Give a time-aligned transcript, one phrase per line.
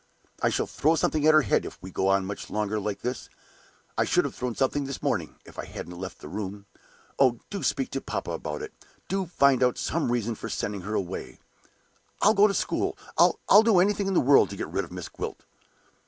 [0.41, 3.29] "I shall throw something at her head if we go on much longer like this!
[3.99, 6.65] I should have thrown something this morning if I hadn't left the room.
[7.19, 8.73] Oh, do speak to papa about it!
[9.07, 11.39] Do find out some reason for sending her away!
[12.19, 15.07] I'll go to school I'll do anything in the world to get rid of Miss
[15.07, 15.43] Gwilt!"